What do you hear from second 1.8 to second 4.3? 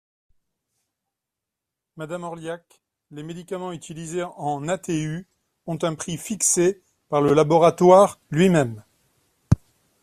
Madame Orliac, les médicaments utilisés